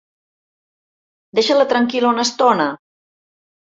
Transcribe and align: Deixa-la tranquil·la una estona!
Deixa-la 1.39 1.67
tranquil·la 1.73 2.15
una 2.15 2.27
estona! 2.29 2.67